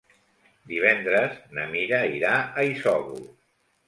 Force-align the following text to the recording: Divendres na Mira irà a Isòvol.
Divendres 0.69 1.35
na 1.57 1.65
Mira 1.73 1.99
irà 2.13 2.31
a 2.39 2.65
Isòvol. 2.71 3.21